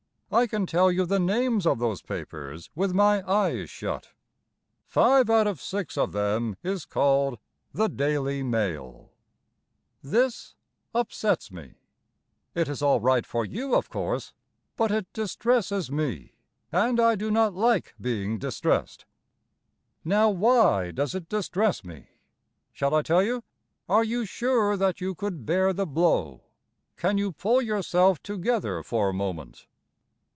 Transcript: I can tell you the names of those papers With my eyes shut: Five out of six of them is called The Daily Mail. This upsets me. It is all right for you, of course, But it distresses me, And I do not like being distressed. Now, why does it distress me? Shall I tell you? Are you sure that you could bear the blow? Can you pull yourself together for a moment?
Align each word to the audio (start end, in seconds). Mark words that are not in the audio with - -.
I 0.33 0.47
can 0.47 0.65
tell 0.65 0.89
you 0.93 1.05
the 1.05 1.19
names 1.19 1.67
of 1.67 1.77
those 1.79 2.01
papers 2.01 2.69
With 2.73 2.93
my 2.93 3.21
eyes 3.29 3.69
shut: 3.69 4.11
Five 4.87 5.29
out 5.29 5.45
of 5.45 5.59
six 5.59 5.97
of 5.97 6.13
them 6.13 6.55
is 6.63 6.85
called 6.85 7.37
The 7.73 7.89
Daily 7.89 8.41
Mail. 8.41 9.11
This 10.01 10.55
upsets 10.95 11.51
me. 11.51 11.73
It 12.55 12.69
is 12.69 12.81
all 12.81 13.01
right 13.01 13.25
for 13.25 13.43
you, 13.43 13.75
of 13.75 13.89
course, 13.89 14.31
But 14.77 14.89
it 14.89 15.11
distresses 15.11 15.91
me, 15.91 16.37
And 16.71 16.97
I 17.01 17.15
do 17.15 17.29
not 17.29 17.53
like 17.53 17.93
being 17.99 18.39
distressed. 18.39 19.03
Now, 20.05 20.29
why 20.29 20.91
does 20.91 21.13
it 21.13 21.27
distress 21.27 21.83
me? 21.83 22.07
Shall 22.71 22.95
I 22.95 23.01
tell 23.01 23.21
you? 23.21 23.43
Are 23.89 24.05
you 24.05 24.23
sure 24.23 24.77
that 24.77 25.01
you 25.01 25.13
could 25.13 25.45
bear 25.45 25.73
the 25.73 25.85
blow? 25.85 26.45
Can 26.95 27.17
you 27.17 27.33
pull 27.33 27.61
yourself 27.61 28.23
together 28.23 28.81
for 28.81 29.09
a 29.09 29.13
moment? 29.13 29.67